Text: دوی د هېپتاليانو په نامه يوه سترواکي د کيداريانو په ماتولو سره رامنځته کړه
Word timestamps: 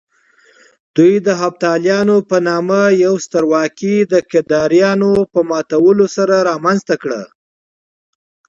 دوی 0.95 1.13
د 1.27 1.29
هېپتاليانو 1.41 2.15
په 2.29 2.37
نامه 2.47 2.81
يوه 3.03 3.19
سترواکي 3.25 3.95
د 4.11 4.13
کيداريانو 4.31 5.11
په 5.33 5.39
ماتولو 5.49 6.05
سره 6.17 6.35
رامنځته 6.49 6.95
کړه 7.03 7.21